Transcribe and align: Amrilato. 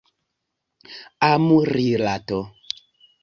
Amrilato. 1.29 2.39